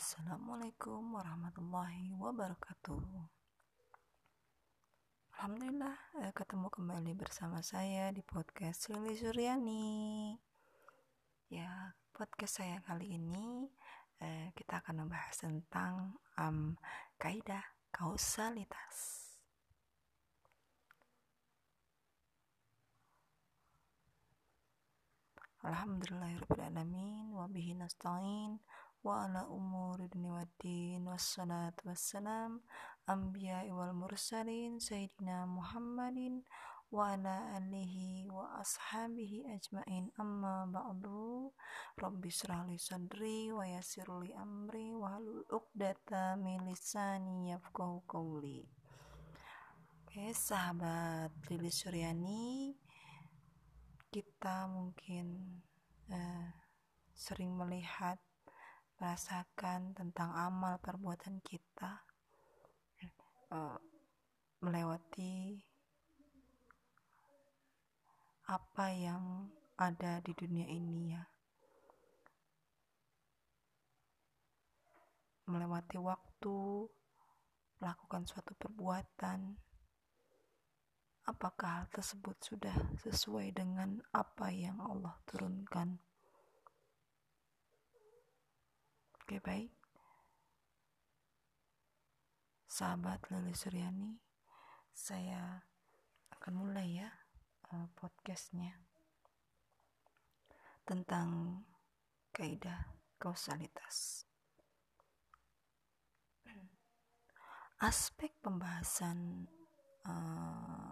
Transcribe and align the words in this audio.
Assalamualaikum 0.00 1.12
warahmatullahi 1.12 2.08
wabarakatuh. 2.16 3.04
Alhamdulillah 5.36 6.24
eh, 6.24 6.32
ketemu 6.32 6.72
kembali 6.72 7.12
bersama 7.20 7.60
saya 7.60 8.08
di 8.08 8.24
podcast 8.24 8.88
Lili 8.88 9.12
Suryani. 9.12 10.32
Ya, 11.52 11.92
podcast 12.16 12.64
saya 12.64 12.80
kali 12.80 13.12
ini 13.12 13.68
eh, 14.24 14.48
kita 14.56 14.80
akan 14.80 15.04
membahas 15.04 15.36
tentang 15.36 16.16
um, 16.40 16.80
kaidah 17.20 17.60
kausalitas. 17.92 19.28
Alhamdulillahirrahmanirrahim 25.60 27.36
Wabihi 27.36 27.76
nasta'in 27.76 28.64
wa 29.00 29.24
ala 29.24 29.48
umuri 29.48 30.12
dunia 30.12 30.44
waddin 30.44 31.08
wassalatu 31.08 31.88
wassalam 31.88 32.60
anbiya 33.08 33.64
wal 33.72 33.96
mursalin 33.96 34.76
sayyidina 34.76 35.48
Muhammadin 35.48 36.44
wa 36.90 37.14
ala 37.14 37.56
alihi 37.56 38.28
wa 38.28 38.60
ashabihi 38.60 39.46
ajmain. 39.46 40.12
Amma 40.18 40.68
ba'du 40.68 41.48
rabbi 41.96 42.28
srahli 42.28 42.76
sadri 42.76 43.48
wa 43.54 43.64
yassirli 43.64 44.36
amri 44.36 44.92
wa 44.92 45.16
halul 45.16 45.46
uqdata 45.48 46.36
min 46.36 46.66
lisani 46.68 47.54
yafqahu 47.54 48.04
qawli. 48.04 48.68
Oke 50.10 50.34
sahabat 50.34 51.30
Lili 51.48 51.70
Suryani 51.70 52.74
kita 54.10 54.66
mungkin 54.66 55.62
uh, 56.10 56.50
sering 57.14 57.54
melihat 57.54 58.18
merasakan 59.00 59.96
tentang 59.96 60.28
amal 60.36 60.76
perbuatan 60.76 61.40
kita 61.40 62.04
uh, 63.48 63.80
melewati 64.60 65.56
apa 68.44 68.86
yang 68.92 69.48
ada 69.80 70.20
di 70.20 70.36
dunia 70.36 70.68
ini 70.68 71.16
ya. 71.16 71.24
Melewati 75.48 75.96
waktu 75.96 76.58
melakukan 77.80 78.28
suatu 78.28 78.52
perbuatan 78.52 79.56
apakah 81.24 81.80
hal 81.80 81.86
tersebut 81.88 82.36
sudah 82.42 82.76
sesuai 83.00 83.56
dengan 83.56 84.02
apa 84.12 84.52
yang 84.52 84.76
Allah 84.82 85.16
turunkan 85.24 85.96
Oke 89.30 89.46
baik. 89.46 89.70
Sahabat 92.66 93.30
Lili 93.30 93.54
Suryani 93.54 94.18
Saya 94.90 95.62
akan 96.34 96.58
mulai 96.58 96.98
ya 96.98 97.06
uh, 97.70 97.86
podcastnya 97.94 98.74
Tentang 100.82 101.62
kaidah 102.34 102.90
kausalitas. 103.22 104.26
Aspek 107.86 108.34
pembahasan 108.42 109.46
uh, 110.10 110.90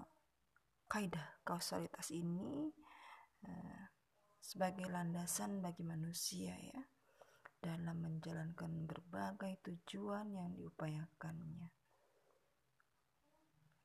kaidah 0.86 1.42
kausalitas 1.42 2.14
ini 2.14 2.70
uh, 3.50 3.82
sebagai 4.38 4.86
landasan 4.86 5.58
bagi 5.58 5.82
manusia 5.82 6.54
ya 6.54 6.97
dalam 7.58 7.98
menjalankan 7.98 8.86
berbagai 8.86 9.58
tujuan 9.66 10.30
yang 10.30 10.54
diupayakannya. 10.54 11.68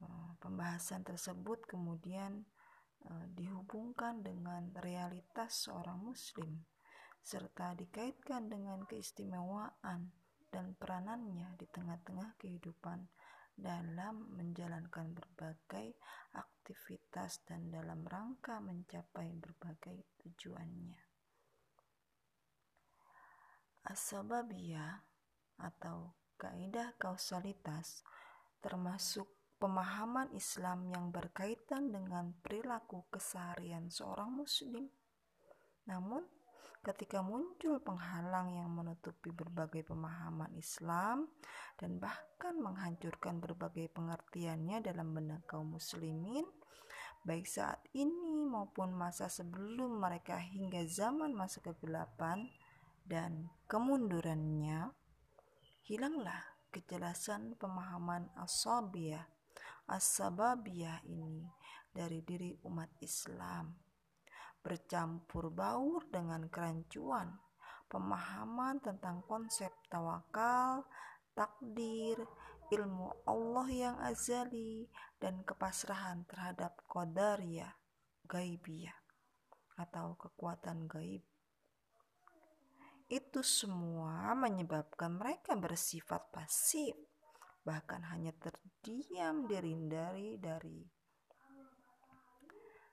Eh, 0.04 0.32
pembahasan 0.38 1.02
tersebut 1.02 1.66
kemudian 1.66 2.46
eh, 3.04 3.28
dihubungkan 3.34 4.22
dengan 4.22 4.70
realitas 4.78 5.66
seorang 5.66 6.00
Muslim, 6.02 6.64
serta 7.24 7.74
dikaitkan 7.74 8.52
dengan 8.52 8.84
keistimewaan 8.84 10.12
dan 10.52 10.78
peranannya 10.78 11.56
di 11.58 11.66
tengah-tengah 11.72 12.38
kehidupan 12.38 13.10
dalam 13.54 14.34
menjalankan 14.34 15.14
berbagai 15.14 15.98
aktivitas 16.34 17.46
dan 17.46 17.70
dalam 17.70 18.02
rangka 18.06 18.58
mencapai 18.60 19.30
berbagai 19.38 20.10
tujuannya. 20.22 21.13
Asbabiyah 23.84 25.04
atau 25.60 26.16
kaidah 26.40 26.96
kausalitas 27.00 28.04
termasuk 28.64 29.28
pemahaman 29.60 30.32
Islam 30.36 30.88
yang 30.92 31.12
berkaitan 31.12 31.92
dengan 31.92 32.36
perilaku 32.44 33.08
keseharian 33.08 33.88
seorang 33.88 34.32
muslim. 34.32 34.92
Namun, 35.88 36.24
ketika 36.84 37.24
muncul 37.24 37.80
penghalang 37.80 38.52
yang 38.60 38.68
menutupi 38.72 39.32
berbagai 39.32 39.88
pemahaman 39.88 40.52
Islam 40.60 41.32
dan 41.80 41.96
bahkan 41.96 42.60
menghancurkan 42.60 43.40
berbagai 43.40 43.88
pengertiannya 43.96 44.84
dalam 44.84 45.16
benak 45.16 45.48
kaum 45.48 45.80
muslimin, 45.80 46.44
baik 47.24 47.48
saat 47.48 47.80
ini 47.96 48.44
maupun 48.48 48.92
masa 48.92 49.32
sebelum 49.32 49.96
mereka 50.04 50.36
hingga 50.36 50.84
zaman 50.84 51.32
masa 51.32 51.64
kegelapan, 51.64 52.52
dan 53.04 53.52
kemundurannya, 53.68 54.96
hilanglah 55.84 56.40
kejelasan 56.72 57.60
pemahaman 57.60 58.32
asabiyah, 58.40 59.28
asbabiyah 59.92 61.04
ini 61.06 61.52
dari 61.92 62.24
diri 62.24 62.56
umat 62.64 62.90
Islam. 63.04 63.76
Bercampur 64.64 65.52
baur 65.52 66.08
dengan 66.08 66.48
kerancuan, 66.48 67.36
pemahaman 67.92 68.80
tentang 68.80 69.20
konsep 69.28 69.70
tawakal, 69.92 70.88
takdir, 71.36 72.24
ilmu 72.72 73.12
Allah 73.28 73.68
yang 73.68 73.98
azali, 74.00 74.88
dan 75.20 75.44
kepasrahan 75.44 76.24
terhadap 76.24 76.80
qadariyah, 76.88 77.76
gaibiyah, 78.24 78.96
atau 79.76 80.16
kekuatan 80.16 80.88
gaib 80.88 81.33
itu 83.34 83.66
semua 83.66 84.30
menyebabkan 84.38 85.18
mereka 85.18 85.58
bersifat 85.58 86.30
pasif, 86.30 86.94
bahkan 87.66 88.06
hanya 88.14 88.30
terdiam 88.38 89.50
diri 89.50 89.74
dari 89.90 90.38
dari 90.38 90.86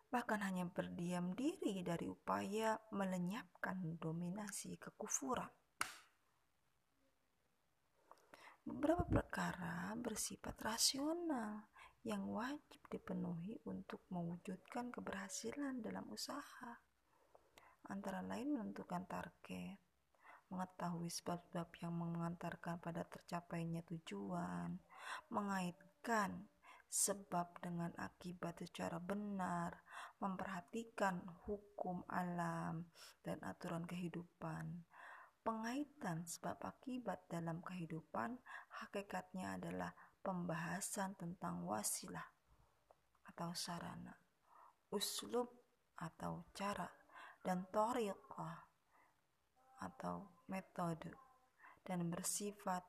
bahkan 0.08 0.40
hanya 0.40 0.64
berdiam 0.64 1.36
diri 1.36 1.84
dari 1.84 2.08
upaya 2.08 2.72
melenyapkan 2.88 4.00
dominasi 4.00 4.80
kekufuran. 4.80 5.52
Beberapa 8.64 9.04
perkara 9.04 9.92
bersifat 9.92 10.56
rasional 10.64 11.68
yang 12.08 12.24
wajib 12.32 12.80
dipenuhi 12.88 13.60
untuk 13.68 14.08
mewujudkan 14.08 14.88
keberhasilan 14.88 15.84
dalam 15.84 16.08
usaha. 16.08 16.80
Antara 17.92 18.24
lain 18.24 18.56
menentukan 18.56 19.04
target, 19.04 19.89
mengetahui 20.50 21.08
sebab-sebab 21.08 21.70
yang 21.80 21.94
mengantarkan 21.94 22.82
pada 22.82 23.06
tercapainya 23.06 23.86
tujuan, 23.86 24.82
mengaitkan 25.30 26.50
sebab 26.90 27.54
dengan 27.62 27.94
akibat 27.94 28.58
secara 28.58 28.98
benar, 28.98 29.78
memperhatikan 30.18 31.22
hukum 31.46 32.02
alam 32.10 32.90
dan 33.22 33.38
aturan 33.46 33.86
kehidupan. 33.86 34.82
Pengaitan 35.41 36.26
sebab 36.26 36.60
akibat 36.60 37.24
dalam 37.30 37.64
kehidupan 37.64 38.36
hakikatnya 38.84 39.56
adalah 39.56 39.94
pembahasan 40.20 41.16
tentang 41.16 41.64
wasilah 41.64 42.26
atau 43.24 43.54
sarana, 43.56 44.12
uslub 44.92 45.48
atau 45.96 46.44
cara, 46.53 46.91
dan 47.41 47.64
toriqah 47.72 48.68
atau 49.80 50.28
metode 50.50 51.14
dan 51.86 52.10
bersifat 52.10 52.82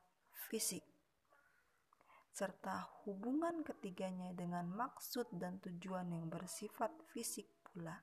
fisik 0.50 0.84
serta 2.32 2.88
hubungan 3.04 3.60
ketiganya 3.62 4.32
dengan 4.32 4.64
maksud 4.72 5.28
dan 5.36 5.60
tujuan 5.60 6.16
yang 6.16 6.32
bersifat 6.32 6.90
fisik 7.12 7.46
pula. 7.68 8.00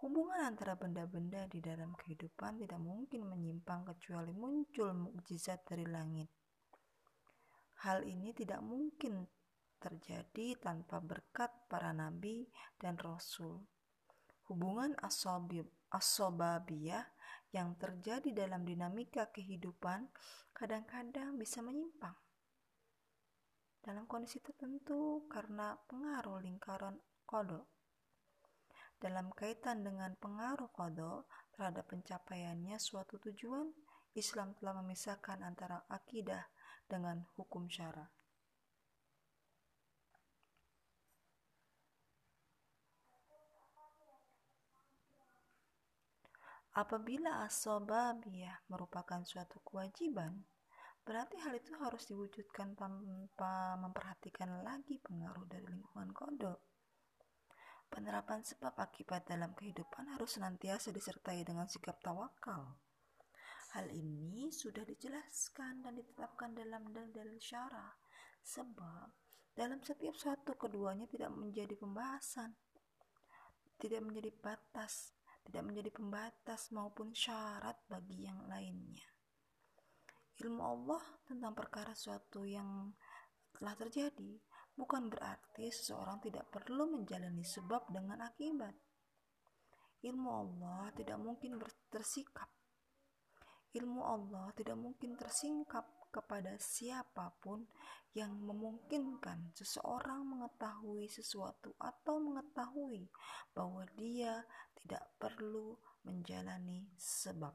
Hubungan 0.00 0.54
antara 0.54 0.80
benda-benda 0.80 1.44
di 1.44 1.60
dalam 1.60 1.92
kehidupan 1.92 2.64
tidak 2.64 2.80
mungkin 2.80 3.28
menyimpang 3.28 3.84
kecuali 3.84 4.32
muncul 4.32 4.96
mukjizat 4.96 5.66
dari 5.68 5.84
langit. 5.84 6.30
Hal 7.84 8.08
ini 8.08 8.32
tidak 8.32 8.64
mungkin 8.64 9.28
terjadi 9.76 10.56
tanpa 10.56 11.04
berkat 11.04 11.52
para 11.68 11.92
nabi 11.92 12.48
dan 12.80 12.96
rasul. 12.96 13.60
Hubungan 14.48 14.96
asobib 15.04 15.68
asobabiyah 15.90 17.06
yang 17.50 17.74
terjadi 17.74 18.46
dalam 18.46 18.62
dinamika 18.62 19.26
kehidupan 19.34 20.06
kadang-kadang 20.54 21.34
bisa 21.34 21.60
menyimpang. 21.60 22.14
Dalam 23.80 24.06
kondisi 24.06 24.38
tertentu 24.38 25.26
karena 25.26 25.74
pengaruh 25.88 26.38
lingkaran 26.44 27.00
kodok. 27.26 27.66
Dalam 29.00 29.32
kaitan 29.32 29.80
dengan 29.80 30.12
pengaruh 30.20 30.68
kodok 30.68 31.24
terhadap 31.56 31.88
pencapaiannya 31.88 32.76
suatu 32.76 33.16
tujuan, 33.16 33.72
Islam 34.12 34.52
telah 34.60 34.76
memisahkan 34.84 35.40
antara 35.40 35.88
akidah 35.88 36.44
dengan 36.84 37.24
hukum 37.40 37.70
syara. 37.72 38.19
Apabila 46.70 47.42
asobabiyah 47.42 48.70
merupakan 48.70 49.18
suatu 49.26 49.58
kewajiban, 49.66 50.46
berarti 51.02 51.42
hal 51.42 51.58
itu 51.58 51.74
harus 51.82 52.06
diwujudkan 52.06 52.78
tanpa 52.78 53.74
memperhatikan 53.74 54.62
lagi 54.62 55.02
pengaruh 55.02 55.50
dari 55.50 55.66
lingkungan 55.66 56.14
kodok. 56.14 56.62
Penerapan 57.90 58.46
sebab 58.46 58.78
akibat 58.78 59.26
dalam 59.26 59.50
kehidupan 59.58 60.14
harus 60.14 60.38
senantiasa 60.38 60.94
disertai 60.94 61.42
dengan 61.42 61.66
sikap 61.66 61.98
tawakal. 61.98 62.78
Hal 63.74 63.90
ini 63.90 64.54
sudah 64.54 64.86
dijelaskan 64.86 65.82
dan 65.82 65.98
ditetapkan 65.98 66.54
dalam 66.54 66.94
dalil 66.94 67.38
syara, 67.42 67.98
sebab 68.46 69.10
dalam 69.58 69.82
setiap 69.82 70.14
satu 70.14 70.54
keduanya 70.54 71.10
tidak 71.10 71.34
menjadi 71.34 71.74
pembahasan, 71.74 72.54
tidak 73.82 74.06
menjadi 74.06 74.30
batas, 74.38 75.18
tidak 75.46 75.62
menjadi 75.66 75.90
pembatas 75.92 76.70
maupun 76.72 77.12
syarat 77.12 77.80
bagi 77.88 78.24
yang 78.28 78.44
lainnya. 78.46 79.06
Ilmu 80.40 80.62
Allah 80.64 81.04
tentang 81.28 81.52
perkara 81.52 81.92
suatu 81.92 82.48
yang 82.48 82.88
telah 83.52 83.76
terjadi 83.76 84.40
bukan 84.72 85.12
berarti 85.12 85.68
seseorang 85.68 86.16
tidak 86.24 86.48
perlu 86.48 86.88
menjalani 86.88 87.44
sebab 87.44 87.92
dengan 87.92 88.24
akibat. 88.24 88.72
Ilmu 90.00 90.30
Allah 90.32 90.88
tidak 90.96 91.20
mungkin 91.20 91.60
tersikap. 91.92 92.48
Ilmu 93.76 94.00
Allah 94.00 94.48
tidak 94.56 94.80
mungkin 94.80 95.12
tersingkap 95.20 95.99
kepada 96.10 96.58
siapa 96.58 97.32
pun 97.38 97.64
yang 98.10 98.34
memungkinkan 98.42 99.54
seseorang 99.54 100.26
mengetahui 100.26 101.06
sesuatu 101.06 101.70
atau 101.78 102.18
mengetahui 102.18 103.06
bahwa 103.54 103.86
dia 103.94 104.42
tidak 104.74 105.14
perlu 105.14 105.78
menjalani 106.02 106.90
sebab. 106.98 107.54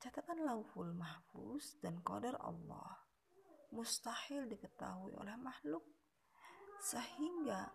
Catatan 0.00 0.44
lauhul 0.44 0.96
mahfuz 0.96 1.76
dan 1.84 2.00
qadar 2.00 2.36
Allah 2.40 3.04
mustahil 3.72 4.48
diketahui 4.48 5.16
oleh 5.16 5.36
makhluk 5.36 5.84
sehingga 6.80 7.72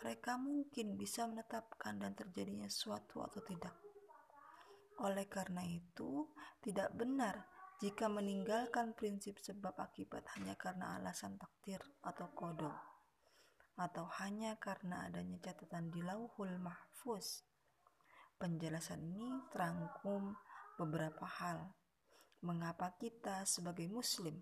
mereka 0.00 0.36
mungkin 0.36 0.96
bisa 1.00 1.24
menetapkan 1.24 1.96
dan 1.96 2.12
terjadinya 2.12 2.68
suatu 2.68 3.24
atau 3.24 3.40
tidak. 3.44 3.72
Oleh 5.04 5.28
karena 5.28 5.60
itu, 5.64 6.24
tidak 6.60 6.92
benar 6.96 7.55
jika 7.76 8.08
meninggalkan 8.08 8.96
prinsip 8.96 9.36
sebab 9.36 9.76
akibat 9.76 10.24
hanya 10.36 10.56
karena 10.56 10.96
alasan 10.96 11.36
takdir 11.36 11.84
atau 12.00 12.32
kodok 12.32 12.96
atau 13.76 14.08
hanya 14.24 14.56
karena 14.56 15.04
adanya 15.04 15.36
catatan 15.44 15.92
di 15.92 16.00
lauhul 16.00 16.56
mahfuz. 16.56 17.44
Penjelasan 18.40 19.04
ini 19.04 19.28
terangkum 19.52 20.32
beberapa 20.80 21.28
hal. 21.28 21.76
Mengapa 22.40 22.96
kita 22.96 23.44
sebagai 23.44 23.88
muslim 23.88 24.40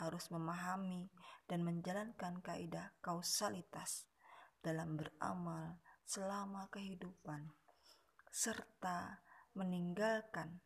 harus 0.00 0.28
memahami 0.32 1.08
dan 1.44 1.60
menjalankan 1.60 2.40
kaidah 2.40 2.96
kausalitas 3.04 4.08
dalam 4.60 4.96
beramal 4.96 5.80
selama 6.04 6.68
kehidupan 6.72 7.48
serta 8.30 9.24
meninggalkan 9.56 10.62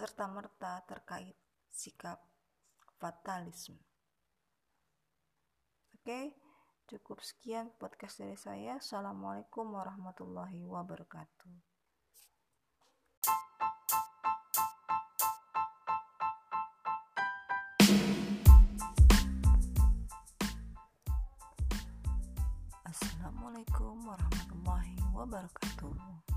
serta-merta 0.00 0.80
terkait 0.88 1.36
sikap 1.68 2.24
fatalisme. 2.96 3.76
Oke, 5.92 6.32
cukup 6.88 7.20
sekian 7.20 7.68
podcast 7.76 8.16
dari 8.16 8.32
saya. 8.40 8.80
Assalamualaikum 8.80 9.68
warahmatullahi 9.76 10.64
wabarakatuh. 10.64 11.52
Assalamualaikum 22.88 24.00
warahmatullahi 24.08 24.96
wabarakatuh. 25.12 26.29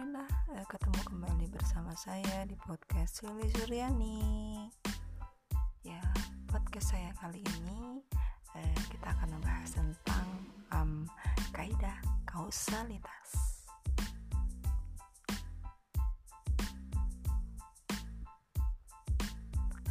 Alhamdulillah 0.00 0.56
eh, 0.56 0.64
ketemu 0.64 1.00
kembali 1.12 1.46
bersama 1.52 1.92
saya 1.92 2.48
di 2.48 2.56
podcast 2.56 3.20
Lili 3.20 3.52
Suryani. 3.52 4.16
Ya, 5.84 6.00
podcast 6.48 6.96
saya 6.96 7.12
kali 7.20 7.44
ini 7.60 8.00
eh, 8.56 8.76
kita 8.88 9.12
akan 9.12 9.36
membahas 9.36 9.76
tentang 9.76 10.28
um, 10.72 11.04
kaidah 11.52 12.00
kausalitas. 12.24 13.60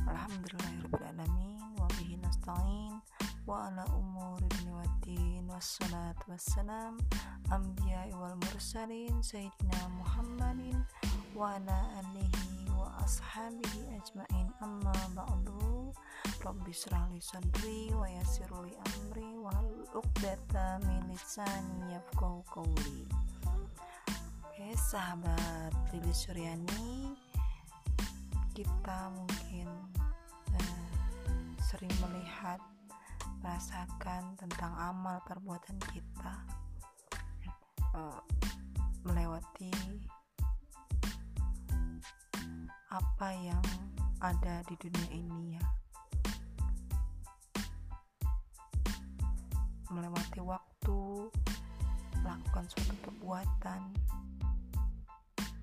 Alhamdulillahirrahmanirrahim 0.09 1.77
Wabihi 1.77 2.17
nasta'in 2.17 2.97
Wa 3.45 3.69
ala 3.69 3.85
umuri 3.93 4.49
Wassalatu 5.53 6.33
wassalam 6.33 6.97
anbiya 7.49 8.05
wal 8.13 8.37
mursalin 8.45 9.17
sayyidina 9.25 9.89
Muhammadin 9.97 10.77
wa 11.33 11.57
ala 11.57 11.79
alihi 11.97 12.69
wa 12.73 12.93
ashabihi 13.01 13.89
ajmain. 13.97 14.47
Amma 14.61 14.93
ba'du 15.17 15.89
rabbi 16.45 16.69
syrah 16.69 17.09
li 17.09 17.21
sadri 17.21 17.89
wa 17.95 18.05
yassir 18.05 18.49
li 18.61 18.73
amri 18.77 19.33
wa 19.41 19.53
uqdata 19.97 20.77
min 20.85 21.09
lisani 21.09 21.97
yafqahu 21.97 22.45
qawli. 22.53 23.09
Oke 24.45 24.69
sahabat 24.75 25.71
Lili 25.95 26.13
Suryani 26.13 27.15
kita 28.53 29.07
mungkin 29.15 29.71
eh, 30.51 30.87
sering 31.63 31.95
melihat 32.03 32.59
merasakan 33.39 34.35
tentang 34.35 34.75
amal 34.75 35.23
perbuatan 35.23 35.79
kita 35.95 36.48
uh, 37.99 38.19
melewati 39.03 39.71
apa 42.89 43.27
yang 43.35 43.63
ada 44.23 44.63
di 44.65 44.75
dunia 44.79 45.07
ini 45.11 45.59
ya. 45.59 45.65
Melewati 49.91 50.39
waktu 50.39 50.99
melakukan 52.23 52.65
suatu 52.71 52.93
perbuatan 53.03 53.81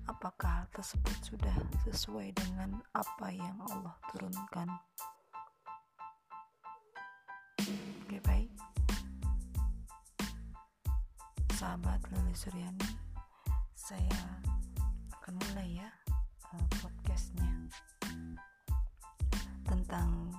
apakah 0.07 0.63
hal 0.63 0.67
tersebut 0.73 1.17
sudah 1.21 1.57
sesuai 1.85 2.33
dengan 2.33 2.79
apa 2.95 3.27
yang 3.29 3.55
Allah 3.71 3.95
turunkan 4.11 4.67
sahabat 11.57 11.97
Lili 12.13 12.37
Suryani 12.37 12.85
saya 13.73 14.21
akan 15.09 15.41
mulai 15.41 15.81
ya 15.81 15.89
uh, 16.53 16.65
podcastnya 16.77 17.49
tentang 19.65 20.37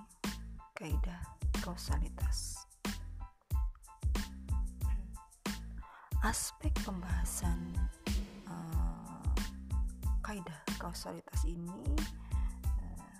kaidah 0.78 1.18
kausalitas. 1.58 2.62
Aspek 6.22 6.70
pembahasan 6.86 7.74
uh, 8.46 9.34
kaidah 10.22 10.62
kausalitas 10.78 11.42
ini 11.42 11.98
uh, 12.62 13.10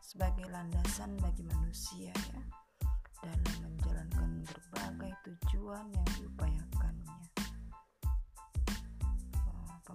sebagai 0.00 0.48
landasan 0.48 1.12
bagi 1.20 1.44
manusia 1.44 2.08
ya 2.08 2.40
dalam 3.20 3.52
menjalankan 3.60 4.48
berbagai 4.48 5.12
tujuan 5.28 5.92
yang 5.92 6.08
diupayakannya 6.16 6.53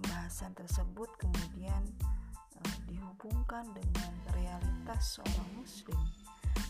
pembahasan 0.00 0.56
tersebut 0.56 1.12
kemudian 1.20 1.84
eh, 2.64 2.76
dihubungkan 2.88 3.68
dengan 3.76 4.12
realitas 4.32 5.20
seorang 5.20 5.50
muslim 5.60 6.00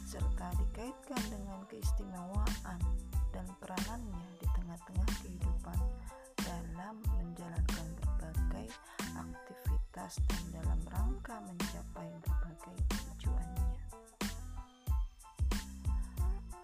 serta 0.02 0.50
dikaitkan 0.58 1.22
dengan 1.30 1.62
keistimewaan 1.70 2.82
dan 3.30 3.46
peranannya 3.62 4.26
di 4.42 4.46
tengah-tengah 4.58 5.10
kehidupan 5.22 5.78
dalam 6.42 6.99
menjalankan 7.14 7.87
berbagai 8.02 8.66
aktivitas 9.14 10.18
dan 10.26 10.42
dalam 10.50 10.80
rangka 10.90 11.38
mencapai 11.46 12.10
berbagai 12.26 12.75
tujuannya. 12.90 13.70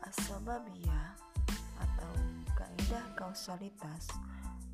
Asbabiyah 0.02 1.14
atau 1.78 2.12
kaidah 2.58 3.06
kausalitas 3.14 4.10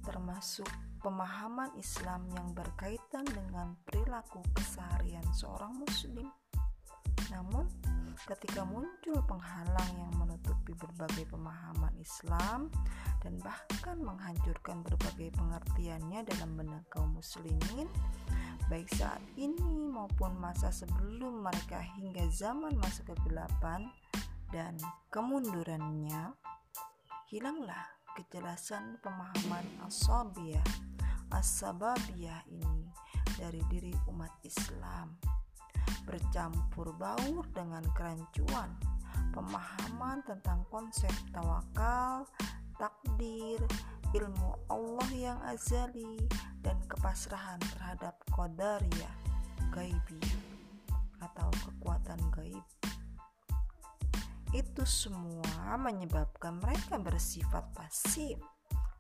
termasuk 0.01 0.69
pemahaman 1.03 1.75
Islam 1.75 2.31
yang 2.31 2.55
berkaitan 2.55 3.27
dengan 3.27 3.75
perilaku 3.83 4.39
keseharian 4.55 5.27
seorang 5.35 5.75
muslim. 5.75 6.31
Namun, 7.35 7.67
ketika 8.31 8.63
muncul 8.63 9.19
penghalang 9.27 9.93
yang 9.99 10.15
menutupi 10.15 10.79
berbagai 10.79 11.27
pemahaman 11.27 11.91
Islam 11.99 12.71
dan 13.19 13.35
bahkan 13.43 13.99
menghancurkan 13.99 14.87
berbagai 14.87 15.35
pengertiannya 15.35 16.23
dalam 16.23 16.55
benak 16.55 16.87
kaum 16.87 17.19
muslimin, 17.19 17.91
baik 18.71 18.87
saat 18.95 19.21
ini 19.35 19.91
maupun 19.91 20.39
masa 20.39 20.71
sebelum 20.71 21.43
mereka 21.43 21.83
hingga 21.99 22.31
zaman 22.31 22.79
masa 22.79 23.03
kegelapan 23.03 23.91
dan 24.55 24.79
kemundurannya, 25.11 26.31
hilanglah 27.27 27.91
kejelasan 28.13 29.01
pemahaman 29.01 29.65
asabiyah 29.89 30.92
asababiyah 31.33 32.45
ini 32.49 32.89
dari 33.41 33.61
diri 33.73 33.93
umat 34.13 34.33
Islam. 34.45 35.17
Bercampur 36.07 36.95
baur 36.95 37.47
dengan 37.57 37.83
kerancuan 37.97 38.71
pemahaman 39.33 40.21
tentang 40.29 40.63
konsep 40.69 41.13
tawakal, 41.33 42.29
takdir, 42.77 43.59
ilmu 44.13 44.61
Allah 44.69 45.11
yang 45.17 45.41
azali 45.49 46.21
dan 46.61 46.77
kepasrahan 46.85 47.59
terhadap 47.77 48.21
qadariyah, 48.37 49.17
gaibiyah 49.73 50.43
atau 51.25 51.49
kekuatan 51.65 52.21
gaib. 52.35 52.67
Itu 54.53 54.85
semua 54.85 55.81
menyebabkan 55.81 56.61
mereka 56.61 57.01
bersifat 57.01 57.73
pasif, 57.73 58.37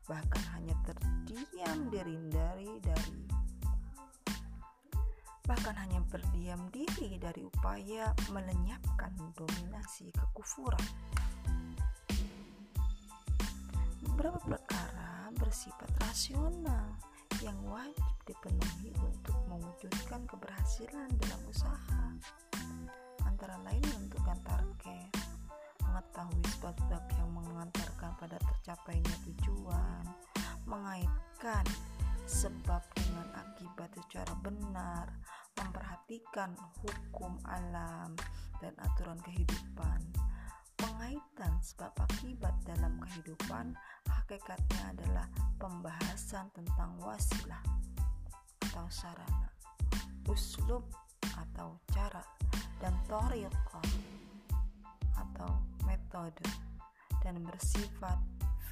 bahkan 0.06 0.42
hanya 0.58 0.74
terdiam 0.82 1.78
dari 1.90 2.18
dari. 2.82 3.22
Bahkan 5.42 5.74
hanya 5.74 6.00
berdiam 6.06 6.70
diri 6.70 7.18
dari 7.18 7.42
upaya 7.42 8.14
melenyapkan 8.30 9.10
dominasi 9.34 10.10
kekufuran. 10.14 10.86
Beberapa 14.02 14.38
perkara 14.42 15.30
bersifat 15.38 15.90
rasional 16.06 16.94
yang 17.42 17.58
wajib 17.66 18.14
dipenuhi 18.22 18.94
untuk 19.02 19.34
mewujudkan 19.50 20.22
keberhasilan 20.30 21.10
dalam 21.10 21.40
usaha, 21.50 22.04
antara 23.26 23.58
lain 23.66 23.82
menentukan 23.82 24.38
target, 24.46 25.10
mengetahui 26.02 26.42
sebab-sebab 26.58 27.04
yang 27.14 27.30
mengantarkan 27.30 28.10
pada 28.18 28.38
tercapainya 28.42 29.16
tujuan, 29.30 30.02
mengaitkan 30.66 31.64
sebab 32.26 32.82
dengan 32.98 33.28
akibat 33.38 33.90
secara 33.94 34.34
benar, 34.42 35.06
memperhatikan 35.54 36.58
hukum 36.82 37.38
alam 37.46 38.18
dan 38.58 38.74
aturan 38.82 39.18
kehidupan. 39.22 40.00
Pengaitan 40.74 41.54
sebab 41.62 41.94
akibat 41.94 42.54
dalam 42.66 42.98
kehidupan 43.06 43.78
hakikatnya 44.10 44.82
adalah 44.98 45.26
pembahasan 45.62 46.50
tentang 46.50 46.98
wasilah 46.98 47.62
atau 48.66 48.90
sarana, 48.90 49.54
uslub 50.26 50.82
atau 51.38 51.78
cara, 51.94 52.26
dan 52.82 52.90
toriqah 53.06 53.86
metode 55.92 56.48
dan 57.20 57.36
bersifat 57.44 58.16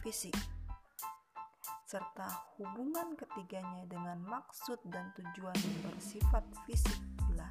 fisik 0.00 0.32
serta 1.84 2.30
hubungan 2.56 3.18
ketiganya 3.18 3.84
dengan 3.90 4.22
maksud 4.24 4.78
dan 4.88 5.10
tujuan 5.18 5.58
yang 5.58 5.78
bersifat 5.90 6.46
fisik 6.64 6.96
pula. 7.18 7.50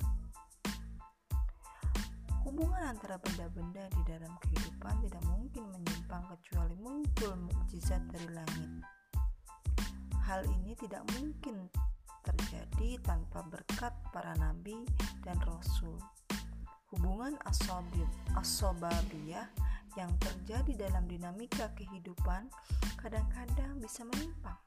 Hubungan 2.47 2.95
antara 2.95 3.19
benda-benda 3.19 3.83
di 3.93 4.01
dalam 4.07 4.31
kehidupan 4.41 4.95
tidak 5.05 5.23
mungkin 5.27 5.63
menyimpang 5.75 6.23
kecuali 6.33 6.73
muncul 6.79 7.35
mukjizat 7.35 7.99
dari 8.15 8.31
langit. 8.31 8.71
Hal 10.23 10.47
ini 10.47 10.71
tidak 10.79 11.03
mungkin 11.19 11.67
terjadi 12.23 12.95
tanpa 13.03 13.43
berkat 13.43 13.91
para 14.15 14.33
nabi 14.39 14.88
dan 15.19 15.35
rasul. 15.43 15.99
Hubungan 16.89 17.38
asobabiyah 18.34 19.48
yang 19.98 20.12
terjadi 20.17 20.89
dalam 20.89 21.05
dinamika 21.05 21.69
kehidupan 21.77 22.50
kadang-kadang 22.98 23.77
bisa 23.77 24.05
menyimpang 24.10 24.58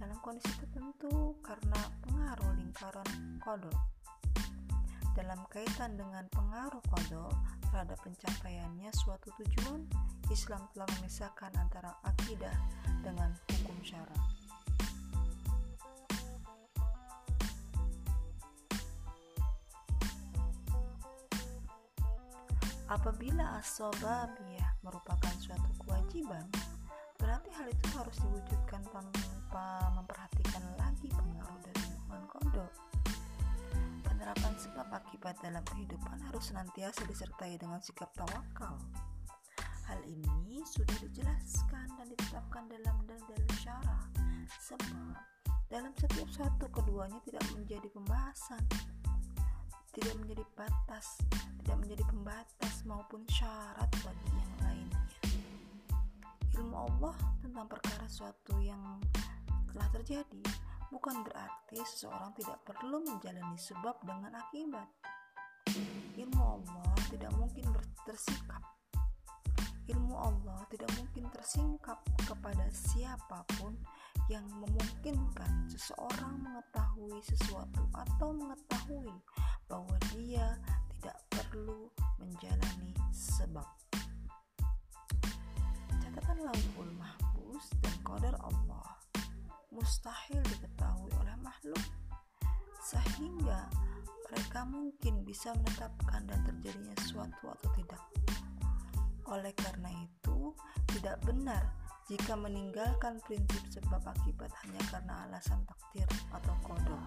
dalam 0.00 0.16
kondisi 0.24 0.48
tertentu 0.56 1.36
karena 1.44 1.80
pengaruh 2.08 2.56
lingkaran 2.56 3.08
kodok. 3.44 3.76
Dalam 5.12 5.44
kaitan 5.52 6.00
dengan 6.00 6.24
pengaruh 6.32 6.80
kodok 6.88 7.36
terhadap 7.68 8.00
pencapaiannya 8.00 8.88
suatu 8.96 9.28
tujuan, 9.36 9.84
Islam 10.32 10.64
telah 10.72 10.88
memisahkan 10.98 11.52
antara 11.60 11.92
akidah 12.08 12.56
dengan 13.04 13.36
hukum 13.52 13.76
syarat. 13.84 14.39
Apabila 22.90 23.62
asobabiyah 23.62 24.82
merupakan 24.82 25.30
suatu 25.38 25.70
kewajiban, 25.86 26.42
berarti 27.22 27.46
hal 27.54 27.70
itu 27.70 27.86
harus 27.94 28.18
diwujudkan 28.18 28.82
tanpa 28.90 29.94
memperhatikan 29.94 30.58
lagi 30.74 31.06
pengaruh 31.06 31.58
dari 31.70 31.86
hubungan 31.86 32.22
kodok. 32.26 32.72
Penerapan 34.02 34.54
sebab 34.58 34.90
akibat 34.90 35.38
dalam 35.38 35.62
kehidupan 35.70 36.18
harus 36.18 36.50
senantiasa 36.50 37.06
disertai 37.06 37.54
dengan 37.62 37.78
sikap 37.78 38.10
tawakal. 38.18 38.74
Hal 39.86 40.02
ini 40.02 40.58
sudah 40.66 40.98
dijelaskan 40.98 41.94
dan 41.94 42.06
ditetapkan 42.10 42.66
dalam 42.74 43.06
dalil 43.06 43.42
syarah, 43.62 44.02
sebab 44.66 45.14
dalam 45.70 45.94
setiap 45.94 46.26
satu 46.34 46.66
keduanya 46.74 47.22
tidak 47.22 47.46
menjadi 47.54 47.86
pembahasan 47.94 48.66
tidak 49.90 50.14
menjadi 50.22 50.44
batas, 50.54 51.18
tidak 51.62 51.76
menjadi 51.82 52.04
pembatas 52.06 52.74
maupun 52.86 53.26
syarat 53.26 53.90
bagi 54.06 54.28
yang 54.30 54.54
lainnya. 54.62 55.02
Ilmu 56.54 56.76
Allah 56.76 57.16
tentang 57.42 57.66
perkara 57.66 58.06
suatu 58.06 58.62
yang 58.62 59.02
telah 59.70 59.88
terjadi 59.94 60.42
bukan 60.90 61.22
berarti 61.22 61.78
seseorang 61.86 62.34
tidak 62.38 62.62
perlu 62.66 63.02
menjalani 63.02 63.58
sebab 63.58 63.98
dengan 64.06 64.34
akibat. 64.38 64.86
Ilmu 66.18 66.42
Allah 66.42 66.90
tidak 67.10 67.30
mungkin 67.38 67.66
tersikap. 68.06 68.62
Ilmu 69.90 70.14
Allah 70.14 70.62
tidak 70.70 70.90
mungkin 70.98 71.26
tersingkap 71.34 71.98
kepada 72.22 72.66
siapa 72.70 73.42
pun 73.58 73.74
yang 74.30 74.46
memungkinkan 74.62 75.66
seseorang 75.66 76.38
mengetahui 76.38 77.18
sesuatu 77.26 77.82
atau 77.90 78.30
mengetahui 78.30 79.10
bahwa 79.66 79.96
dia 80.14 80.54
tidak 80.94 81.18
perlu 81.26 81.90
menjalani 82.22 82.94
sebab. 83.10 83.66
Catatan 85.98 86.38
lauhul 86.46 86.94
mahfuz 86.94 87.74
dan 87.82 87.94
qadar 88.06 88.38
Allah 88.38 88.86
mustahil 89.74 90.38
diketahui 90.46 91.10
oleh 91.18 91.34
makhluk 91.42 91.82
sehingga 92.86 93.66
mereka 94.30 94.62
mungkin 94.62 95.26
bisa 95.26 95.50
menetapkan 95.58 96.22
dan 96.30 96.38
terjadinya 96.46 96.94
sesuatu 97.02 97.50
atau 97.50 97.68
tidak. 97.74 98.02
Oleh 99.26 99.50
karena 99.58 99.90
itu, 99.90 100.54
tidak 100.86 101.18
benar 101.26 101.89
jika 102.10 102.34
meninggalkan 102.34 103.22
prinsip 103.22 103.62
sebab 103.70 104.02
akibat 104.02 104.50
hanya 104.66 104.82
karena 104.90 105.30
alasan 105.30 105.62
takdir 105.62 106.10
atau 106.34 106.58
kodok 106.66 107.06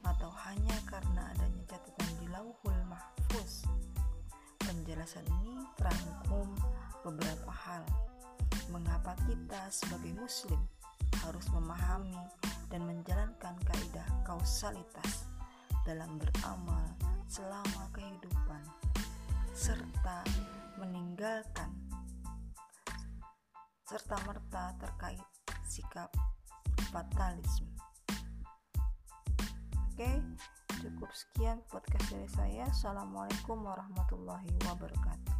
atau 0.00 0.32
hanya 0.48 0.72
karena 0.88 1.28
adanya 1.36 1.62
catatan 1.68 2.12
di 2.16 2.26
lauhul 2.32 2.80
mahfuz. 2.88 3.68
Penjelasan 4.64 5.28
ini 5.44 5.60
terangkum 5.76 6.56
beberapa 7.04 7.52
hal 7.52 7.84
mengapa 8.72 9.12
kita 9.28 9.68
sebagai 9.68 10.16
muslim 10.16 10.56
harus 11.28 11.44
memahami 11.52 12.16
dan 12.72 12.88
menjalankan 12.88 13.60
kaidah 13.68 14.08
kausalitas 14.24 15.28
dalam 15.84 16.16
beramal 16.16 16.96
selama 17.28 17.92
kehidupan 17.92 18.64
serta 19.52 20.24
meninggalkan 20.80 21.87
serta-merta 23.88 24.76
terkait 24.76 25.24
sikap 25.64 26.12
fatalisme. 26.92 27.72
Oke, 29.88 30.12
cukup 30.84 31.08
sekian 31.16 31.64
podcast 31.72 32.04
dari 32.12 32.28
saya. 32.28 32.68
Assalamualaikum 32.68 33.64
warahmatullahi 33.64 34.52
wabarakatuh. 34.68 35.36